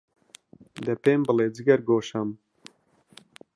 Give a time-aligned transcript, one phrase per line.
[0.85, 2.29] دە پێم بڵێ، جگەرگۆشەم،